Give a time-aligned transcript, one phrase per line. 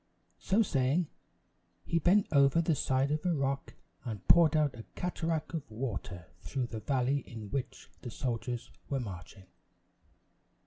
[0.39, 1.09] So saying,
[1.83, 6.25] he bent over the side of a rock and poured out a cataract of water
[6.39, 9.45] through the valley in which the soldiers were marching.